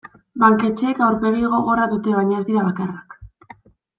Banketxeek 0.43 1.01
aurpegi 1.07 1.51
gogorra 1.51 1.85
dute 1.93 2.15
baina 2.21 2.39
ez 2.41 2.47
dira 2.49 2.65
bakarrak. 2.71 3.17